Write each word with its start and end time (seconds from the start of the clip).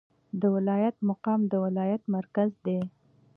د 0.41 0.43
ولایت 0.55 0.95
مقام 1.09 1.39
د 1.51 1.53
ولایت 1.65 2.01
مرکز 2.15 2.49
دی 2.65 2.79